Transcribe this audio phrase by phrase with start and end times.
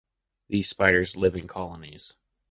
[0.49, 2.15] These spiders live in colonies.